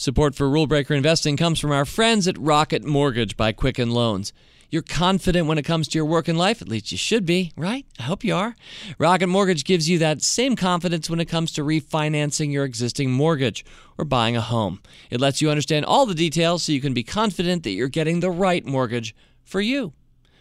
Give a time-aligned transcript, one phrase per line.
[0.00, 4.32] Support for Rule Breaker Investing comes from our friends at Rocket Mortgage by Quicken Loans.
[4.70, 7.52] You're confident when it comes to your work and life, at least you should be,
[7.54, 7.84] right?
[7.98, 8.56] I hope you are.
[8.96, 13.62] Rocket Mortgage gives you that same confidence when it comes to refinancing your existing mortgage
[13.98, 14.80] or buying a home.
[15.10, 18.20] It lets you understand all the details so you can be confident that you're getting
[18.20, 19.14] the right mortgage
[19.44, 19.92] for you.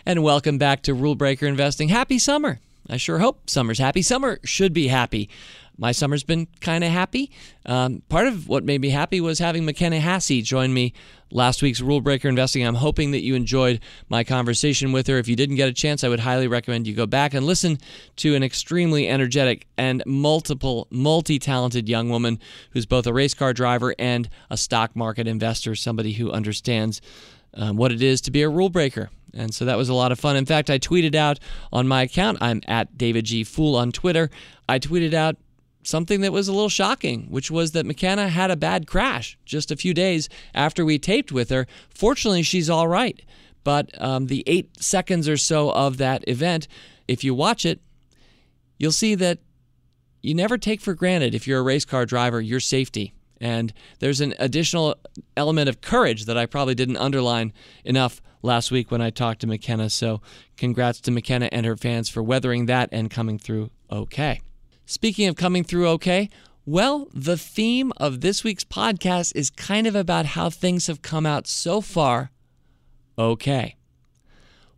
[0.07, 1.89] And welcome back to Rule Breaker Investing.
[1.89, 2.59] Happy summer.
[2.89, 4.01] I sure hope summer's happy.
[4.01, 5.29] Summer should be happy.
[5.77, 7.31] My summer's been kind of happy.
[7.65, 10.93] Um, part of what made me happy was having McKenna Haase join me
[11.29, 12.65] last week's Rule Breaker Investing.
[12.65, 15.19] I'm hoping that you enjoyed my conversation with her.
[15.19, 17.77] If you didn't get a chance, I would highly recommend you go back and listen
[18.17, 22.39] to an extremely energetic and multiple, multi talented young woman
[22.71, 27.01] who's both a race car driver and a stock market investor, somebody who understands
[27.53, 29.09] um, what it is to be a rule breaker.
[29.33, 30.35] And so that was a lot of fun.
[30.35, 31.39] In fact, I tweeted out
[31.71, 33.43] on my account, I'm at David G.
[33.43, 34.29] Fool on Twitter.
[34.67, 35.37] I tweeted out
[35.83, 39.71] something that was a little shocking, which was that McKenna had a bad crash just
[39.71, 41.65] a few days after we taped with her.
[41.89, 43.21] Fortunately, she's all right.
[43.63, 46.67] But um, the eight seconds or so of that event,
[47.07, 47.81] if you watch it,
[48.77, 49.39] you'll see that
[50.21, 53.13] you never take for granted, if you're a race car driver, your safety.
[53.39, 54.95] And there's an additional
[55.35, 57.53] element of courage that I probably didn't underline
[57.85, 59.89] enough last week when I talked to McKenna.
[59.89, 60.21] So,
[60.55, 64.41] congrats to McKenna and her fans for weathering that and coming through okay.
[64.89, 66.29] Speaking of coming through okay,
[66.65, 71.25] well, the theme of this week's podcast is kind of about how things have come
[71.25, 72.31] out so far
[73.19, 73.75] okay.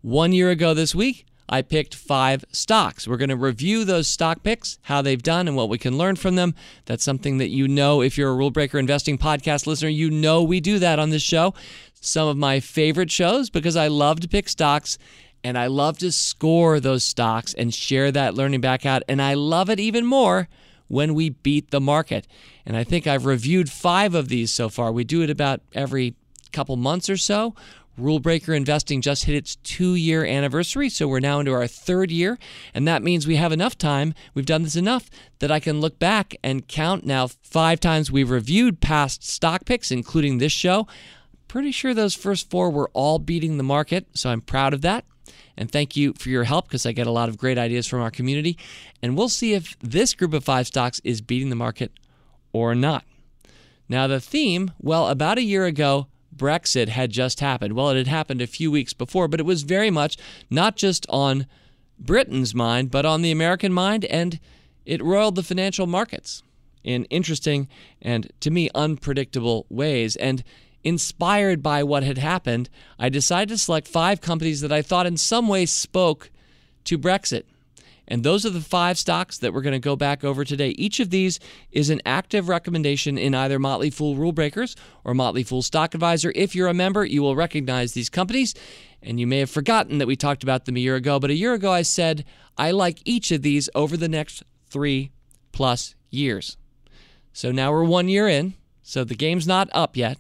[0.02, 3.08] One year ago this week, I picked five stocks.
[3.08, 6.16] We're going to review those stock picks, how they've done, and what we can learn
[6.16, 6.56] from them.
[6.86, 10.42] That's something that you know if you're a Rule Breaker Investing podcast listener, you know
[10.42, 11.54] we do that on this show.
[12.02, 14.98] Some of my favorite shows because I love to pick stocks
[15.44, 19.04] and I love to score those stocks and share that learning back out.
[19.08, 20.48] And I love it even more
[20.88, 22.28] when we beat the market.
[22.66, 24.92] And I think I've reviewed five of these so far.
[24.92, 26.16] We do it about every
[26.52, 27.56] couple months or so.
[28.00, 32.12] Rule Breaker Investing just hit its two year anniversary, so we're now into our third
[32.12, 32.40] year.
[32.74, 36.00] And that means we have enough time, we've done this enough, that I can look
[36.00, 40.88] back and count now five times we've reviewed past stock picks, including this show.
[41.48, 45.04] Pretty sure those first four were all beating the market, so I'm proud of that.
[45.58, 48.02] And thank you for your help because I get a lot of great ideas from
[48.02, 48.58] our community.
[49.02, 51.92] And we'll see if this group of five stocks is beating the market
[52.54, 53.04] or not.
[53.88, 57.74] Now, the theme well, about a year ago, Brexit had just happened.
[57.74, 60.18] Well, it had happened a few weeks before, but it was very much
[60.50, 61.46] not just on
[62.00, 64.40] Britain's mind, but on the American mind, and
[64.86, 66.44] it roiled the financial markets
[66.84, 67.68] in interesting
[68.02, 70.16] and, to me, unpredictable ways.
[70.16, 70.44] And
[70.84, 75.18] inspired by what had happened, I decided to select five companies that I thought in
[75.18, 76.32] some way spoke
[76.86, 77.44] to Brexit.
[78.10, 80.70] And those are the five stocks that we're going to go back over today.
[80.70, 81.40] Each of these
[81.72, 86.34] is an active recommendation in either Motley Fool Rule Breakers or Motley Fool Stock Advisor.
[86.36, 88.56] If you're a member, you will recognize these companies.
[89.04, 91.36] And you may have forgotten that we talked about them a year ago, but a
[91.36, 92.26] year ago I said
[92.58, 95.12] I like each of these over the next three
[95.52, 96.58] plus years.
[97.32, 100.18] So now we're one year in, so the game's not up yet.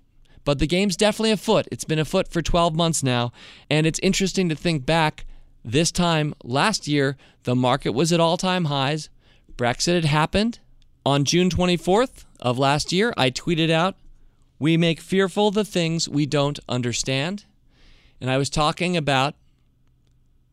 [0.49, 1.67] But the game's definitely afoot.
[1.71, 3.31] It's been afoot for 12 months now.
[3.69, 5.27] And it's interesting to think back.
[5.63, 9.11] This time last year, the market was at all time highs.
[9.55, 10.57] Brexit had happened.
[11.05, 13.95] On June 24th of last year, I tweeted out,
[14.57, 17.45] We make fearful the things we don't understand.
[18.19, 19.35] And I was talking about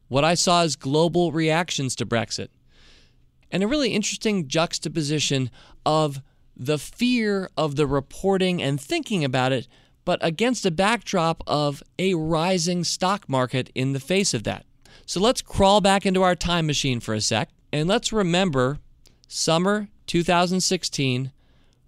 [0.08, 2.48] what I saw as global reactions to Brexit.
[3.50, 5.50] And a really interesting juxtaposition
[5.86, 6.20] of
[6.54, 9.66] the fear of the reporting and thinking about it,
[10.06, 14.65] but against a backdrop of a rising stock market in the face of that.
[15.05, 18.78] So let's crawl back into our time machine for a sec and let's remember
[19.28, 21.33] summer 2016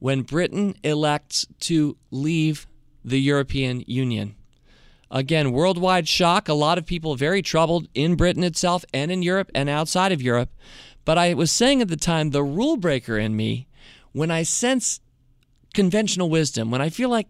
[0.00, 2.66] when Britain elects to leave
[3.04, 4.34] the European Union.
[5.10, 6.48] Again, worldwide shock.
[6.48, 10.20] A lot of people very troubled in Britain itself and in Europe and outside of
[10.20, 10.50] Europe.
[11.04, 13.68] But I was saying at the time, the rule breaker in me
[14.12, 15.00] when I sense
[15.72, 17.28] conventional wisdom, when I feel like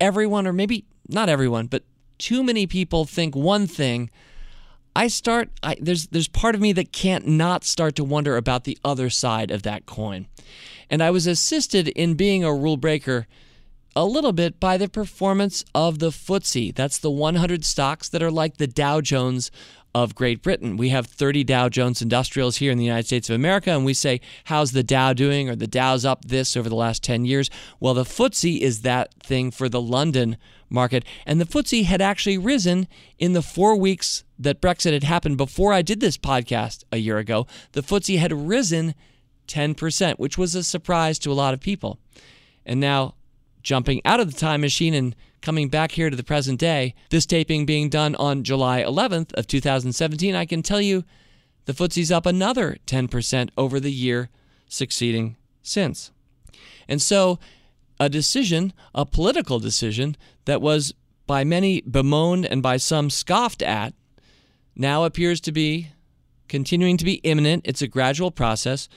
[0.00, 1.84] everyone, or maybe not everyone, but
[2.18, 4.10] too many people think one thing,
[4.94, 5.50] I start.
[5.62, 9.08] I, there's there's part of me that can't not start to wonder about the other
[9.08, 10.26] side of that coin,
[10.88, 13.26] and I was assisted in being a rule breaker
[13.96, 16.74] a little bit by the performance of the FTSE.
[16.74, 19.50] That's the 100 stocks that are like the Dow Jones
[19.94, 20.76] of Great Britain.
[20.76, 23.94] We have 30 Dow Jones Industrials here in the United States of America, and we
[23.94, 25.48] say, How's the Dow doing?
[25.48, 27.50] Or the Dow's up this over the last 10 years.
[27.80, 30.36] Well, the FTSE is that thing for the London
[30.68, 31.04] market.
[31.26, 32.86] And the FTSE had actually risen
[33.18, 37.18] in the four weeks that Brexit had happened before I did this podcast a year
[37.18, 37.46] ago.
[37.72, 38.94] The FTSE had risen
[39.48, 41.98] 10%, which was a surprise to a lot of people.
[42.64, 43.14] And now,
[43.62, 47.26] jumping out of the time machine and coming back here to the present day, this
[47.26, 51.04] taping being done on July 11th of 2017, I can tell you
[51.64, 54.28] the FTSE's up another 10% over the year
[54.68, 56.10] succeeding since.
[56.88, 57.38] And so,
[57.98, 60.16] a decision, a political decision
[60.46, 60.94] that was
[61.26, 63.94] by many bemoaned and by some scoffed at,
[64.74, 65.88] now appears to be
[66.48, 67.62] continuing to be imminent.
[67.66, 68.88] It's a gradual process,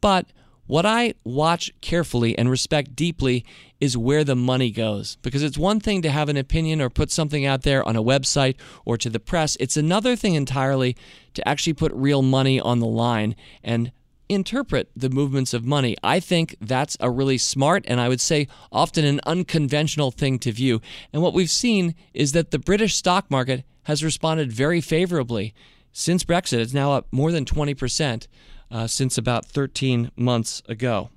[0.00, 0.26] but
[0.72, 3.44] what I watch carefully and respect deeply
[3.78, 5.18] is where the money goes.
[5.20, 8.02] Because it's one thing to have an opinion or put something out there on a
[8.02, 8.54] website
[8.86, 10.96] or to the press, it's another thing entirely
[11.34, 13.92] to actually put real money on the line and
[14.30, 15.94] interpret the movements of money.
[16.02, 20.52] I think that's a really smart and I would say often an unconventional thing to
[20.52, 20.80] view.
[21.12, 25.52] And what we've seen is that the British stock market has responded very favorably
[25.92, 26.60] since Brexit.
[26.60, 28.26] It's now up more than 20%
[28.72, 31.10] uh, since about 13 months ago.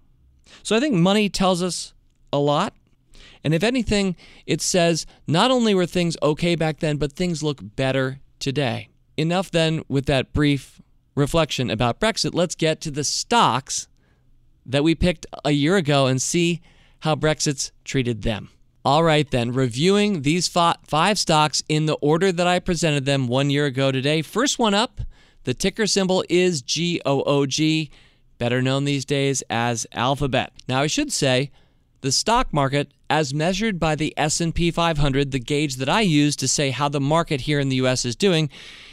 [0.62, 1.94] So I think money tells us
[2.31, 2.74] a lot.
[3.44, 4.16] And if anything,
[4.46, 8.90] it says not only were things okay back then, but things look better today.
[9.18, 10.81] Enough then with that brief
[11.16, 12.34] reflection about Brexit.
[12.34, 13.88] Let's get to the stocks
[14.66, 16.62] that we picked a year ago and see
[17.00, 18.50] how Brexit's treated them.
[18.84, 23.50] All right, then, reviewing these five stocks in the order that I presented them one
[23.50, 24.22] year ago today.
[24.22, 25.01] First one up
[25.46, 27.90] the ticker symbol is GOOG,
[28.38, 30.52] better known these days as Alphabet.
[30.68, 31.52] Now I should say
[32.02, 36.48] the stock market as measured by the S&P 500, the gauge that I use to
[36.48, 38.50] say how the market here in the US is doing,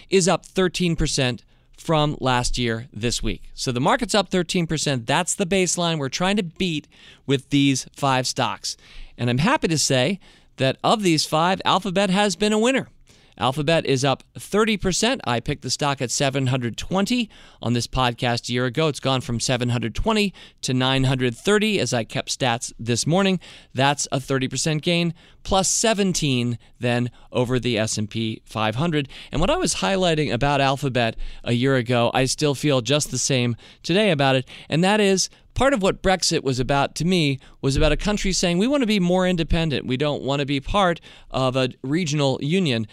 [0.08, 1.40] is up 13%
[1.76, 3.50] from last year this week.
[3.54, 5.06] So the market's up 13%.
[5.06, 6.86] That's the baseline we're trying to beat
[7.26, 8.76] with these five stocks.
[9.18, 10.20] And I'm happy to say
[10.56, 12.88] that of these five, Alphabet has been a winner.
[13.38, 15.20] Alphabet is up 30%.
[15.24, 17.30] I picked the stock at 720
[17.60, 18.88] on this podcast a year ago.
[18.88, 23.40] It's gone from 720 to 930 as I kept stats this morning.
[23.74, 29.08] That's a 30% gain plus 17 then over the S&P 500.
[29.30, 33.18] And what I was highlighting about Alphabet a year ago, I still feel just the
[33.18, 37.38] same today about it, and that is part of what Brexit was about to me
[37.60, 39.86] was about a country saying we want to be more independent.
[39.86, 41.00] We don't want to be part
[41.30, 42.86] of a regional union.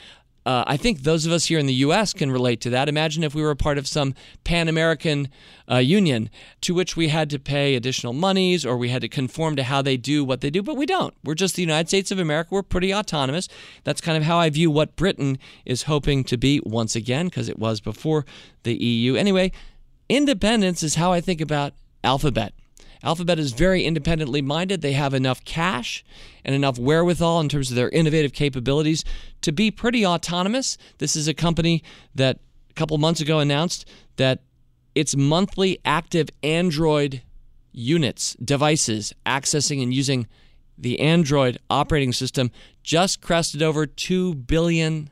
[0.50, 2.12] Uh, I think those of us here in the U.S.
[2.12, 2.90] can relate to that.
[2.90, 5.30] Imagine if we were a part of some Pan American
[5.70, 6.28] uh, union
[6.62, 9.84] to which we had to pay additional monies or we had to conform to how
[9.84, 11.14] they do what they do, but we don't.
[11.24, 12.50] We're just the United States of America.
[12.52, 13.48] We're pretty autonomous.
[13.84, 17.48] That's kind of how I view what Britain is hoping to be once again, because
[17.48, 18.26] it was before
[18.64, 19.14] the EU.
[19.14, 19.52] Anyway,
[20.10, 21.74] independence is how I think about
[22.04, 22.54] Alphabet.
[23.04, 24.82] Alphabet is very independently minded.
[24.82, 26.04] They have enough cash
[26.44, 29.06] and enough wherewithal in terms of their innovative capabilities
[29.42, 30.78] to be pretty autonomous.
[30.98, 31.84] This is a company
[32.16, 33.88] that a couple months ago announced
[34.18, 34.42] that
[34.96, 37.22] its monthly active Android
[37.72, 40.28] units, devices accessing and using
[40.78, 42.52] the Android operating system
[42.84, 45.10] just crested over 2 billion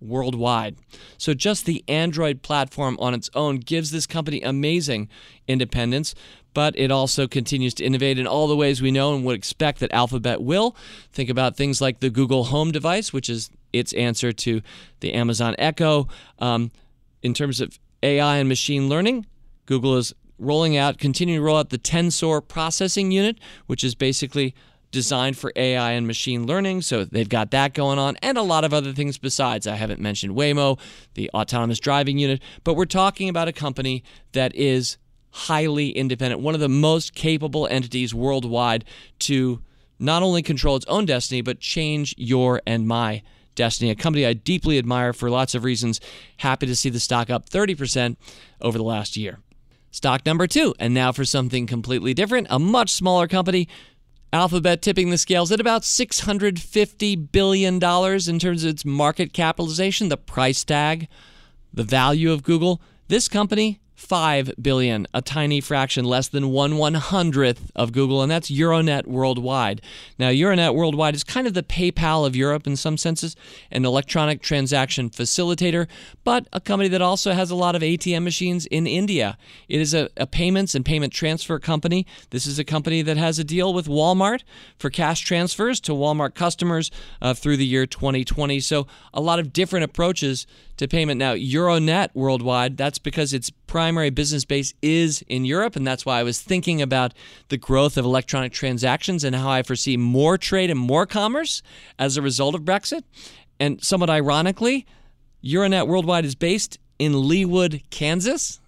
[0.00, 0.76] worldwide.
[1.18, 5.08] So just the Android platform on its own gives this company amazing
[5.46, 6.14] independence
[6.54, 9.80] but it also continues to innovate in all the ways we know and would expect
[9.80, 10.76] that Alphabet will.
[11.12, 14.62] Think about things like the Google Home device, which is its answer to
[15.00, 16.08] the Amazon Echo.
[16.38, 16.70] Um,
[17.22, 19.26] in terms of AI and machine learning,
[19.66, 24.54] Google is rolling out, continuing to roll out the Tensor processing unit, which is basically
[24.90, 26.82] designed for AI and machine learning.
[26.82, 29.66] So they've got that going on and a lot of other things besides.
[29.66, 30.78] I haven't mentioned Waymo,
[31.14, 34.02] the autonomous driving unit, but we're talking about a company
[34.32, 34.96] that is
[35.30, 38.84] highly independent, one of the most capable entities worldwide
[39.20, 39.62] to
[39.98, 43.22] not only control its own destiny, but change your and my
[43.54, 43.90] destiny.
[43.90, 46.00] A company I deeply admire for lots of reasons.
[46.38, 48.16] Happy to see the stock up 30%
[48.60, 49.38] over the last year.
[49.90, 53.68] Stock number two, and now for something completely different, a much smaller company.
[54.32, 60.16] Alphabet tipping the scales at about $650 billion in terms of its market capitalization, the
[60.16, 61.08] price tag,
[61.74, 62.80] the value of Google.
[63.08, 68.32] This company 5 billion, a tiny fraction, less than one one hundredth of Google, and
[68.32, 69.82] that's Euronet worldwide.
[70.18, 73.36] Now, Euronet worldwide is kind of the PayPal of Europe in some senses,
[73.70, 75.86] an electronic transaction facilitator,
[76.24, 79.36] but a company that also has a lot of ATM machines in India.
[79.68, 82.06] It is a, a payments and payment transfer company.
[82.30, 84.42] This is a company that has a deal with Walmart
[84.78, 86.90] for cash transfers to Walmart customers
[87.20, 88.60] uh, through the year 2020.
[88.60, 90.46] So, a lot of different approaches
[90.80, 91.18] to payment.
[91.18, 96.18] Now, Euronet worldwide, that's because its primary business base is in Europe, and that's why
[96.18, 97.14] I was thinking about
[97.50, 101.62] the growth of electronic transactions and how I foresee more trade and more commerce
[101.96, 103.04] as a result of Brexit.
[103.60, 104.86] And somewhat ironically,
[105.44, 108.60] Euronet worldwide is based in Leawood, Kansas.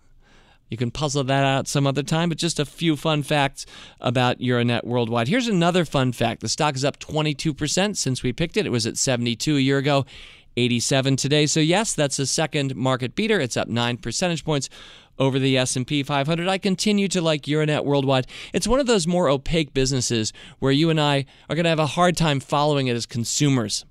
[0.71, 3.66] You can puzzle that out some other time, but just a few fun facts
[4.00, 5.26] about Euronet worldwide.
[5.26, 8.66] Here's another fun fact the stock is up 22% since we picked it.
[8.66, 10.06] It was at 72 a year ago.
[10.56, 11.47] 87 today.
[11.47, 13.40] So yes, that's a second market beater.
[13.40, 14.68] It's up 9 percentage points
[15.18, 16.49] over the S&P 500.
[16.49, 18.26] I continue to like Euronet Worldwide.
[18.52, 21.78] It's one of those more opaque businesses where you and I are going to have
[21.78, 23.85] a hard time following it as consumers.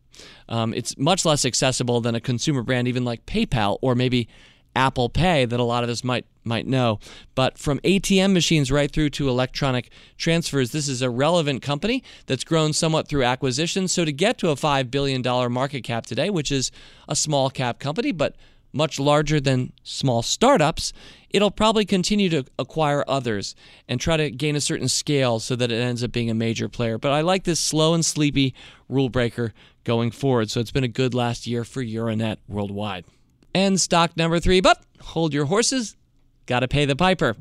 [0.50, 4.28] Um, it's much less accessible than a consumer brand, even like PayPal or maybe
[4.76, 7.00] Apple Pay that a lot of us might might know.
[7.36, 12.44] But from ATM machines right through to electronic transfers, this is a relevant company that's
[12.44, 13.92] grown somewhat through acquisitions.
[13.92, 16.72] So to get to a $5 billion market cap today, which is
[17.08, 18.36] a small cap company, but
[18.74, 20.94] much larger than small startups,
[21.30, 23.56] it'll probably continue to acquire others
[23.88, 26.70] and try to gain a certain scale so that it ends up being a major
[26.70, 26.98] player.
[26.98, 28.54] But I like this slow and sleepy
[28.88, 30.50] rule breaker going forward.
[30.50, 33.06] So it's been a good last year for Euronet worldwide.
[33.54, 35.98] And stock number three, but hold your horses,
[36.46, 37.36] gotta pay the piper.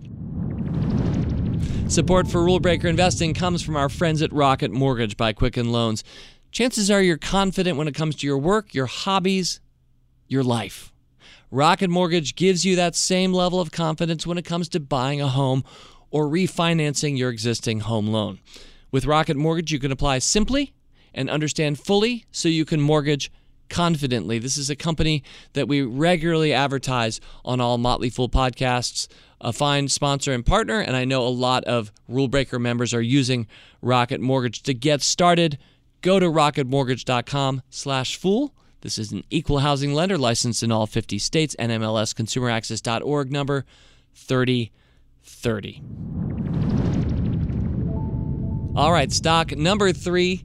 [1.88, 6.04] Support for Rule Breaker Investing comes from our friends at Rocket Mortgage by Quicken Loans.
[6.52, 9.60] Chances are you're confident when it comes to your work, your hobbies,
[10.28, 10.92] your life.
[11.50, 15.28] Rocket Mortgage gives you that same level of confidence when it comes to buying a
[15.28, 15.64] home
[16.10, 18.38] or refinancing your existing home loan.
[18.92, 20.72] With Rocket Mortgage, you can apply simply
[21.12, 23.32] and understand fully so you can mortgage
[23.70, 24.38] confidently.
[24.38, 25.22] This is a company
[25.54, 29.08] that we regularly advertise on all Motley Fool podcasts.
[29.40, 33.00] A fine sponsor and partner, and I know a lot of Rule Breaker members are
[33.00, 33.46] using
[33.80, 35.56] Rocket Mortgage to get started.
[36.02, 38.54] Go to rocketmortgage.com/fool.
[38.82, 41.56] This is an equal housing lender licensed in all 50 states.
[41.58, 43.64] NMLSConsumerAccess.org number
[44.14, 45.82] 3030.
[48.76, 50.44] All right, stock number three.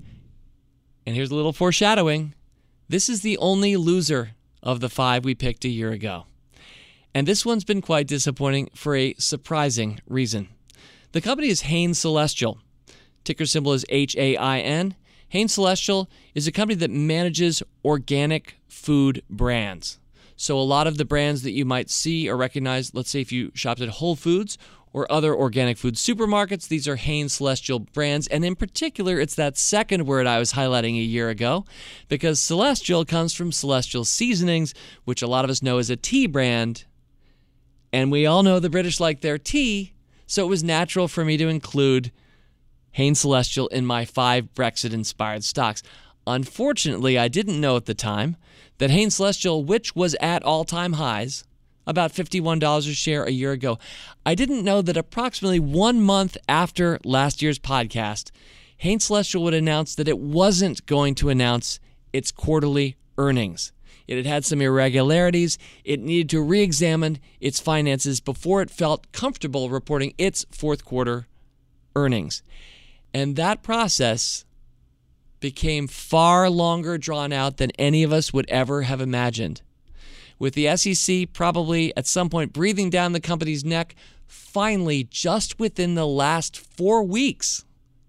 [1.06, 2.34] And here's a little foreshadowing.
[2.88, 6.26] This is the only loser of the five we picked a year ago.
[7.16, 10.50] And this one's been quite disappointing for a surprising reason.
[11.12, 12.60] The company is Hain Celestial.
[13.24, 14.96] Ticker symbol is H A I N.
[15.30, 19.98] Hain Celestial is a company that manages organic food brands.
[20.36, 23.32] So, a lot of the brands that you might see or recognize, let's say if
[23.32, 24.58] you shopped at Whole Foods
[24.96, 26.70] or other organic food supermarkets.
[26.70, 28.28] These are Hain Celestial brands.
[28.28, 31.66] And in particular, it's that second word I was highlighting a year ago
[32.08, 34.74] because Celestial comes from Celestial Seasonings,
[35.04, 36.86] which a lot of us know as a tea brand.
[37.92, 39.92] And we all know the British like their tea.
[40.28, 42.14] So it was natural for me to include
[42.92, 45.84] Hain Celestial in my five Brexit inspired stocks.
[46.26, 48.38] Unfortunately, I didn't know at the time
[48.78, 51.44] that Hain Celestial, which was at all time highs,
[51.88, 53.78] about $51 a share a year ago.
[54.26, 58.32] I didn't know that approximately one month after last year's podcast,
[58.78, 61.80] Hain Celestial would announce that it wasn't going to announce
[62.12, 63.72] its quarterly earnings.
[64.08, 65.58] It had had some irregularities.
[65.84, 71.28] It needed to re examine its finances before it felt comfortable reporting its fourth quarter
[71.96, 72.44] earnings.
[73.14, 74.46] And that process
[75.40, 79.62] became far longer drawn out than any of us would ever have imagined
[80.40, 83.96] with the SEC probably at some point breathing down the company's neck,
[84.28, 87.66] finally, just within the last four weeks,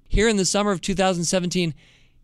[0.09, 1.75] here in the summer of 2017,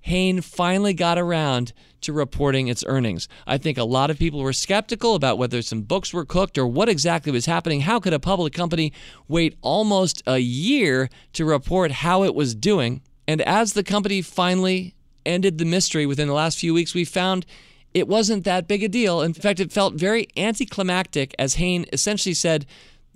[0.00, 3.28] Hain finally got around to reporting its earnings.
[3.46, 6.66] I think a lot of people were skeptical about whether some books were cooked or
[6.66, 7.82] what exactly was happening.
[7.82, 8.92] How could a public company
[9.28, 13.02] wait almost a year to report how it was doing?
[13.28, 14.94] And as the company finally
[15.24, 17.46] ended the mystery within the last few weeks, we found
[17.94, 19.20] it wasn't that big a deal.
[19.20, 22.66] In fact, it felt very anticlimactic as Hain essentially said,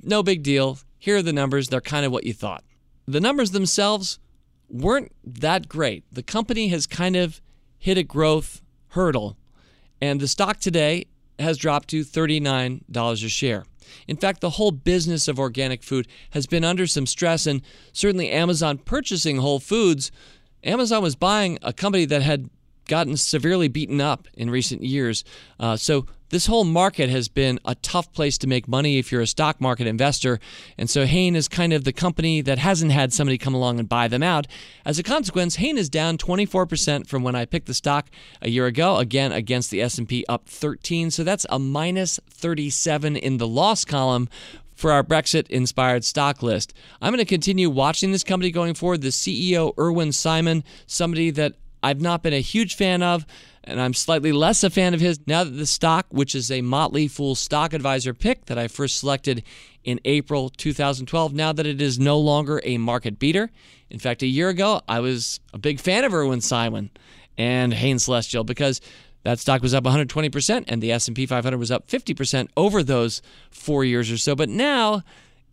[0.02, 0.78] No big deal.
[0.98, 1.68] Here are the numbers.
[1.68, 2.64] They're kind of what you thought.
[3.06, 4.18] The numbers themselves
[4.68, 6.04] weren't that great.
[6.12, 7.40] The company has kind of
[7.78, 9.36] hit a growth hurdle,
[10.00, 11.06] and the stock today
[11.38, 13.64] has dropped to $39 a share.
[14.08, 18.30] In fact, the whole business of organic food has been under some stress, and certainly
[18.30, 20.10] Amazon purchasing Whole Foods,
[20.64, 22.50] Amazon was buying a company that had
[22.86, 25.24] gotten severely beaten up in recent years.
[25.58, 29.20] Uh, so this whole market has been a tough place to make money if you're
[29.20, 30.40] a stock market investor.
[30.76, 33.88] And so Hain is kind of the company that hasn't had somebody come along and
[33.88, 34.46] buy them out.
[34.84, 38.10] As a consequence, Hain is down 24% from when I picked the stock
[38.42, 41.10] a year ago, again against the S&P up 13.
[41.10, 44.28] So that's a minus 37 in the loss column
[44.74, 46.74] for our Brexit inspired stock list.
[47.00, 49.00] I'm going to continue watching this company going forward.
[49.00, 53.26] The CEO, Irwin Simon, somebody that I've not been a huge fan of,
[53.64, 56.62] and I'm slightly less a fan of his now that the stock, which is a
[56.62, 59.42] Motley Fool stock advisor pick that I first selected
[59.84, 63.50] in April 2012, now that it is no longer a market beater.
[63.90, 66.90] In fact, a year ago, I was a big fan of Irwin Simon
[67.38, 68.80] and Hain Celestial because
[69.22, 73.84] that stock was up 120% and the S&P 500 was up 50% over those 4
[73.84, 74.34] years or so.
[74.34, 75.02] But now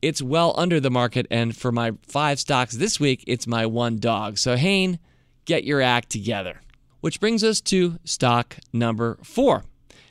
[0.01, 3.97] it's well under the market and for my 5 stocks this week, it's my one
[3.97, 4.37] dog.
[4.37, 4.99] So Hain,
[5.45, 6.61] get your act together.
[7.01, 9.65] Which brings us to stock number 4.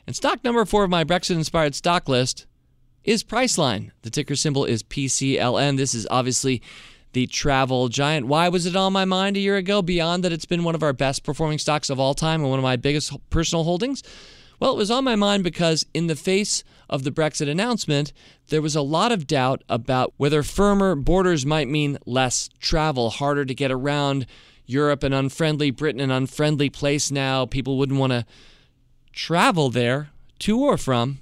[0.07, 2.47] And stock number 4 of my Brexit inspired stock list
[3.05, 3.91] is Priceline.
[4.03, 5.77] The ticker symbol is PCLN.
[5.77, 6.63] This is obviously
[7.13, 8.27] the travel giant.
[8.27, 9.83] Why was it on my mind a year ago?
[9.83, 12.59] Beyond that, it's been one of our best performing stocks of all time and one
[12.59, 14.03] of my biggest personal holdings.
[14.61, 18.13] Well, it was on my mind because, in the face of the Brexit announcement,
[18.49, 23.45] there was a lot of doubt about whether firmer borders might mean less travel, harder
[23.45, 24.25] to get around
[24.67, 27.47] Europe, an unfriendly Britain, an unfriendly place now.
[27.47, 28.27] People wouldn't want to
[29.13, 31.19] travel there to or from.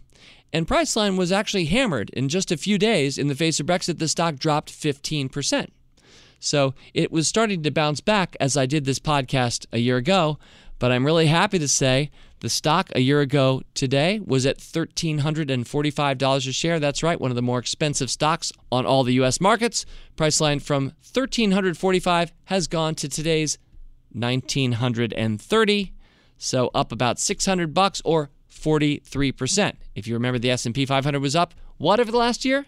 [0.52, 3.18] And Priceline was actually hammered in just a few days.
[3.18, 5.68] In the face of Brexit, the stock dropped 15%.
[6.40, 10.38] So it was starting to bounce back as I did this podcast a year ago.
[10.80, 12.10] But I'm really happy to say
[12.40, 16.80] the stock a year ago today was at $1,345 a share.
[16.80, 19.42] That's right, one of the more expensive stocks on all the U.S.
[19.42, 19.84] markets.
[20.16, 23.58] Priceline from 1,345 has gone to today's
[24.12, 25.92] 1,930,
[26.38, 29.76] so up about 600 bucks or 43%.
[29.94, 32.64] If you remember, the S&P 500 was up what over the last year?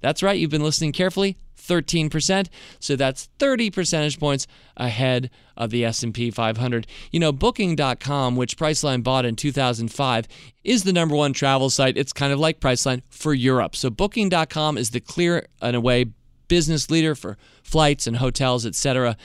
[0.00, 1.36] That's right, you've been listening carefully.
[1.60, 2.48] 13%.
[2.80, 6.86] So that's 30 percentage points ahead of the S&P 500.
[7.12, 10.26] You know, booking.com, which Priceline bought in 2005,
[10.64, 11.96] is the number one travel site.
[11.96, 13.76] It's kind of like Priceline for Europe.
[13.76, 16.06] So booking.com is the clear and away
[16.48, 19.16] business leader for flights and hotels, etc.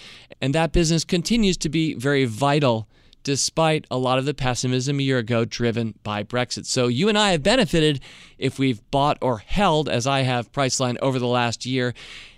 [0.41, 2.87] And that business continues to be very vital
[3.25, 6.65] despite a lot of the pessimism a year ago driven by Brexit.
[6.65, 7.99] So you and I have benefited
[8.37, 11.93] if we've bought or held, as I have Priceline over the last year.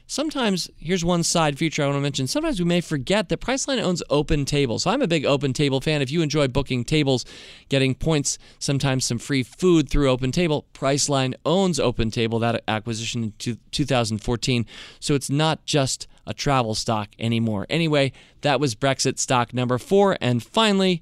[0.09, 2.27] Sometimes, here's one side feature I want to mention.
[2.27, 4.79] Sometimes we may forget that Priceline owns OpenTable.
[4.79, 6.01] So I'm a big OpenTable fan.
[6.01, 7.25] If you enjoy booking tables,
[7.67, 14.65] getting points, sometimes some free food through OpenTable, Priceline owns OpenTable, that acquisition in 2014.
[15.01, 17.65] So it's not just a travel stock anymore.
[17.69, 20.17] Anyway, that was Brexit stock number four.
[20.21, 21.01] And finally,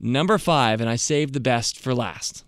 [0.00, 2.44] number five, and I saved the best for last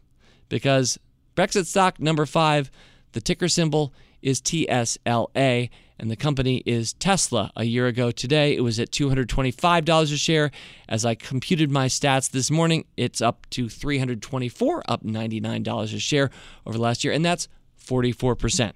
[0.48, 0.98] because
[1.36, 2.68] Brexit stock number five,
[3.12, 7.52] the ticker symbol is TSLA, and the company is Tesla.
[7.56, 10.50] A year ago today, it was at $225 a share.
[10.88, 16.30] As I computed my stats this morning, it's up to 324, up $99 a share
[16.66, 17.48] over the last year, and that's
[17.84, 18.72] 44%.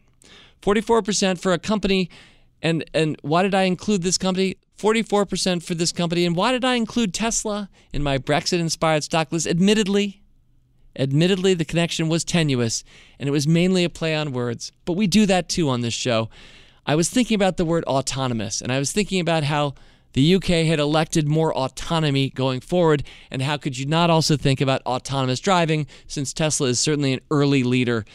[0.62, 2.10] 44% for a company
[2.62, 4.56] and and why did I include this company?
[4.78, 6.24] 44% for this company.
[6.24, 9.46] And why did I include Tesla in my Brexit inspired stock list?
[9.46, 10.22] Admittedly,
[10.96, 12.84] admittedly the connection was tenuous
[13.18, 15.94] and it was mainly a play on words, but we do that too on this
[15.94, 16.28] show.
[16.88, 19.74] I was thinking about the word autonomous and I was thinking about how
[20.14, 24.62] the UK had elected more autonomy going forward and how could you not also think
[24.62, 28.06] about autonomous driving since Tesla is certainly an early leader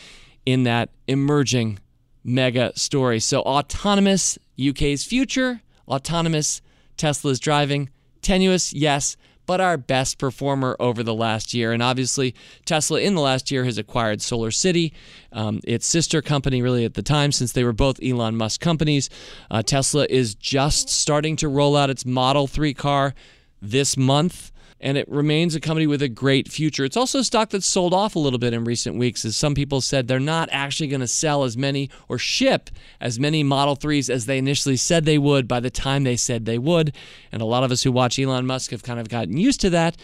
[0.43, 1.77] in that emerging
[2.23, 3.19] mega story.
[3.19, 6.63] So, autonomous UK's future, autonomous
[6.97, 7.91] Tesla's driving,
[8.23, 11.71] tenuous, yes, but our best performer over the last year.
[11.71, 12.33] And obviously,
[12.65, 14.93] Tesla in the last year has acquired SolarCity,
[15.31, 19.09] um, its sister company, really at the time, since they were both Elon Musk companies.
[19.51, 23.13] Uh, Tesla is just starting to roll out its Model 3 car
[23.61, 24.52] this month
[24.83, 26.83] and it remains a company with a great future.
[26.83, 29.55] It's also a stock that's sold off a little bit in recent weeks, as some
[29.55, 32.69] people said they're not actually going to sell as many or ship
[32.99, 36.43] as many Model 3s as they initially said they would by the time they said
[36.43, 36.93] they would.
[37.31, 39.69] And a lot of us who watch Elon Musk have kind of gotten used to
[39.69, 39.95] that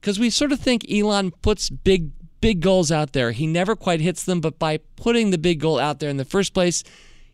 [0.00, 3.32] because we sort of think Elon puts big, big goals out there.
[3.32, 6.24] He never quite hits them, but by putting the big goal out there in the
[6.24, 6.84] first place,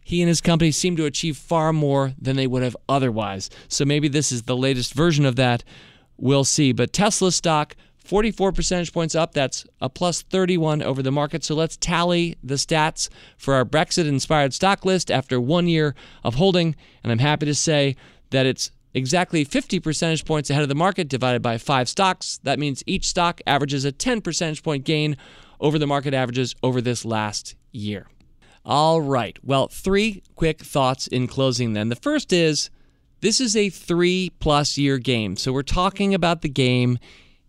[0.03, 3.51] he and his company seem to achieve far more than they would have otherwise.
[3.69, 5.63] So maybe this is the latest version of that
[6.21, 6.73] We'll see.
[6.73, 9.33] But Tesla stock, 44 percentage points up.
[9.33, 11.43] That's a plus 31 over the market.
[11.43, 16.35] So let's tally the stats for our Brexit inspired stock list after one year of
[16.35, 16.77] holding.
[17.03, 17.97] And I'm happy to say
[18.31, 22.39] that it's exactly 50 percentage points ahead of the market divided by five stocks.
[22.43, 25.17] That means each stock averages a 10 percentage point gain
[25.59, 28.07] over the market averages over this last year.
[28.65, 29.39] All right.
[29.43, 31.89] Well, three quick thoughts in closing then.
[31.89, 32.69] The first is
[33.21, 35.37] this is a three plus year game.
[35.37, 36.99] So we're talking about the game.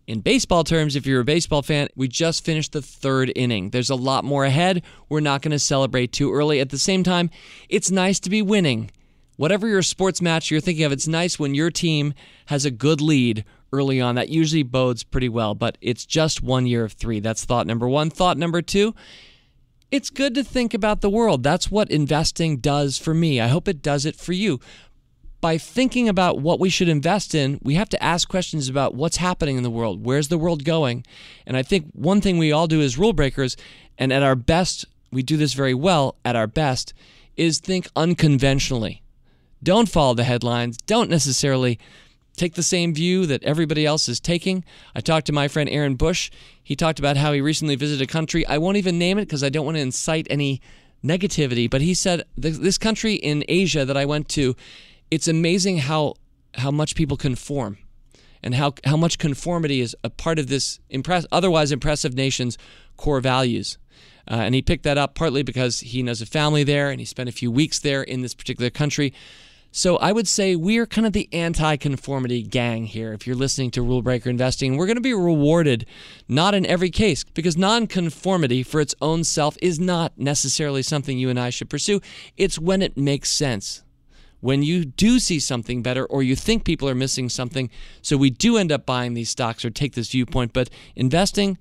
[0.06, 3.70] In baseball terms, if you're a baseball fan, we just finished the third inning.
[3.70, 4.82] There's a lot more ahead.
[5.08, 6.58] We're not going to celebrate too early.
[6.60, 7.30] At the same time,
[7.68, 8.90] it's nice to be winning.
[9.36, 12.14] Whatever your sports match you're thinking of, it's nice when your team
[12.46, 14.16] has a good lead early on.
[14.16, 17.20] That usually bodes pretty well, but it's just one year of three.
[17.20, 18.10] That's thought number one.
[18.10, 18.94] Thought number two,
[19.90, 21.42] it's good to think about the world.
[21.42, 23.40] That's what investing does for me.
[23.40, 24.60] I hope it does it for you.
[25.42, 29.16] By thinking about what we should invest in, we have to ask questions about what's
[29.16, 30.06] happening in the world.
[30.06, 31.04] Where's the world going?
[31.44, 33.56] And I think one thing we all do as rule breakers,
[33.98, 36.94] and at our best, we do this very well at our best,
[37.36, 39.02] is think unconventionally.
[39.64, 40.78] Don't follow the headlines.
[40.86, 41.76] Don't necessarily
[42.36, 44.64] take the same view that everybody else is taking.
[44.94, 46.30] I talked to my friend Aaron Bush.
[46.62, 48.46] He talked about how he recently visited a country.
[48.46, 50.60] I won't even name it because I don't want to incite any
[51.04, 54.54] negativity, but he said this country in Asia that I went to,
[55.12, 56.14] it's amazing how
[56.54, 57.76] how much people conform
[58.42, 62.56] and how how much conformity is a part of this impress otherwise impressive nation's
[62.96, 63.76] core values.
[64.30, 67.04] Uh, and he picked that up partly because he knows a family there and he
[67.04, 69.12] spent a few weeks there in this particular country.
[69.70, 73.12] So I would say we're kind of the anti conformity gang here.
[73.12, 75.84] If you're listening to Rule Breaker Investing, we're going to be rewarded,
[76.26, 81.18] not in every case, because non conformity for its own self is not necessarily something
[81.18, 82.00] you and I should pursue.
[82.38, 83.82] It's when it makes sense.
[84.42, 87.70] When you do see something better or you think people are missing something,
[88.02, 90.52] so we do end up buying these stocks or take this viewpoint.
[90.52, 91.58] But investing,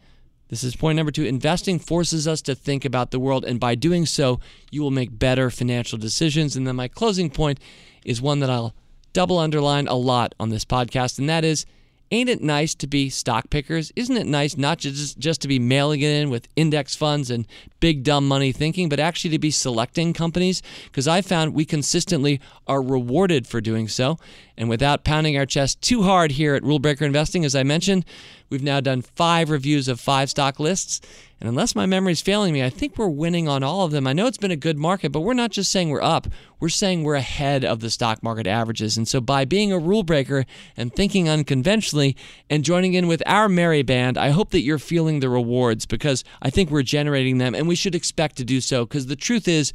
[0.48, 1.24] this is point number two.
[1.24, 4.40] Investing forces us to think about the world, and by doing so,
[4.72, 6.56] you will make better financial decisions.
[6.56, 7.60] And then my closing point
[8.04, 8.74] is one that I'll
[9.14, 11.68] double underline a lot on this podcast, and that is
[12.14, 13.94] Ain't it nice to be stock pickers?
[13.96, 17.48] Isn't it nice not just, just to be mailing it in with index funds and
[17.80, 20.62] big dumb money thinking, but actually to be selecting companies?
[20.86, 24.18] Because I found we consistently are rewarded for doing so.
[24.58, 28.04] And without pounding our chest too hard here at Rule Breaker Investing, as I mentioned,
[28.52, 31.02] we've now done five reviews of five stock lists.
[31.40, 34.06] And unless my memory is failing me, I think we're winning on all of them.
[34.06, 36.28] I know it's been a good market, but we're not just saying we're up,
[36.60, 38.96] we're saying we're ahead of the stock market averages.
[38.96, 40.46] And so by being a rule breaker
[40.78, 42.16] and thinking unconventionally
[42.48, 46.24] and joining in with our merry band, I hope that you're feeling the rewards because
[46.44, 49.48] I think we're generating them and we should expect to do so because the truth
[49.48, 49.74] is,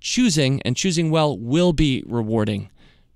[0.00, 2.70] choosing and choosing well will be rewarding,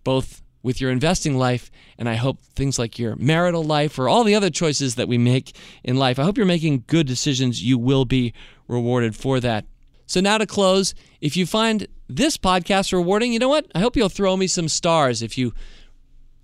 [0.05, 4.25] both with your investing life, and I hope things like your marital life or all
[4.25, 6.19] the other choices that we make in life.
[6.19, 7.63] I hope you're making good decisions.
[7.63, 8.33] You will be
[8.69, 9.65] rewarded for that.
[10.07, 13.67] So, now to close, if you find this podcast rewarding, you know what?
[13.75, 15.23] I hope you'll throw me some stars.
[15.23, 15.53] If you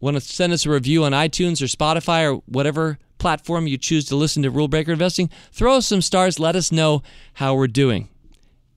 [0.01, 4.05] want to send us a review on iTunes or Spotify or whatever platform you choose
[4.07, 6.39] to listen to Rule Breaker Investing, throw us some stars.
[6.39, 7.03] Let us know
[7.35, 8.09] how we're doing.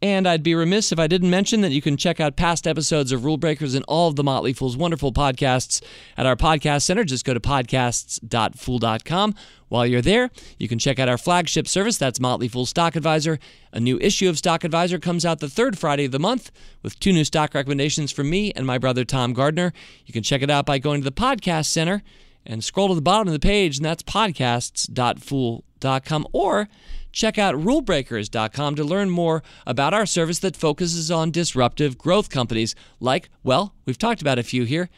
[0.02, 3.12] And I'd be remiss if I didn't mention that you can check out past episodes
[3.12, 5.84] of Rule Breakers and all of the Motley Fool's wonderful podcasts
[6.16, 7.04] at our podcast center.
[7.04, 9.36] Just go to podcasts.fool.com.
[9.68, 11.98] While you're there, you can check out our flagship service.
[11.98, 13.40] That's Motley Fool Stock Advisor.
[13.74, 16.98] A new issue of Stock Advisor comes out the third Friday of the month with
[17.00, 19.74] two new stock recommendations from me and my brother Tom Gardner.
[20.06, 22.04] You can check it out by going to the podcast center
[22.46, 26.28] and scroll to the bottom of the page, and that's podcasts.fool.com.
[26.32, 26.70] Or
[27.12, 32.76] check out rulebreakers.com to learn more about our service that focuses on disruptive growth companies
[33.00, 34.90] like, well, we've talked about a few here.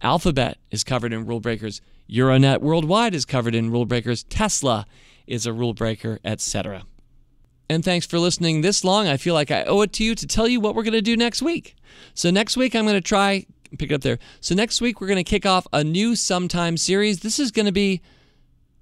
[0.00, 1.80] Alphabet is covered in Rule Breakers.
[2.08, 4.24] Euronet Worldwide is covered in Rule Breakers.
[4.24, 4.86] Tesla
[5.26, 6.84] is a rule breaker, etc.
[7.68, 9.06] And thanks for listening this long.
[9.06, 11.02] I feel like I owe it to you to tell you what we're going to
[11.02, 11.76] do next week.
[12.14, 14.18] So, next week, I'm going to try, pick it up there.
[14.40, 17.20] So, next week, we're going to kick off a new Sometime series.
[17.20, 18.00] This is going to be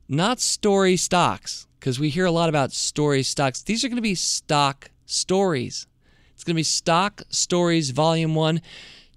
[0.08, 3.62] not story stocks because we hear a lot about story stocks.
[3.62, 5.86] These are going to be stock stories.
[6.34, 8.60] It's going to be Stock Stories Volume 1.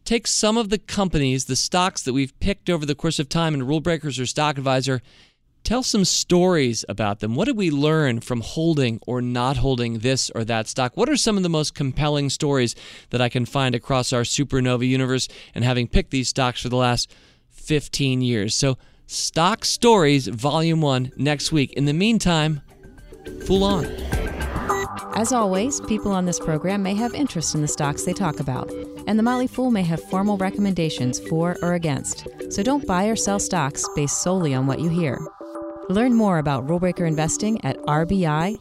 [0.05, 3.55] Take some of the companies, the stocks that we've picked over the course of time
[3.55, 5.01] in Rule Breakers or Stock Advisor,
[5.63, 7.34] tell some stories about them.
[7.34, 10.95] What did we learn from holding or not holding this or that stock?
[10.95, 12.75] What are some of the most compelling stories
[13.10, 16.75] that I can find across our supernova universe and having picked these stocks for the
[16.75, 17.12] last
[17.49, 18.53] 15 years?
[18.53, 18.77] So,
[19.12, 21.74] Stock Stories Volume 1 next week.
[21.74, 22.62] In the meantime,
[23.48, 23.86] Fool on.
[25.15, 28.69] As always, people on this program may have interest in the stocks they talk about,
[29.08, 32.28] and the Motley Fool may have formal recommendations for or against.
[32.50, 35.19] So don't buy or sell stocks based solely on what you hear.
[35.89, 38.60] Learn more about rulebreaker investing at rbi.fool.com.